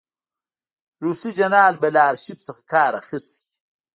[1.03, 3.49] روسي جنرال به له آرشیف څخه کار اخیستی وي.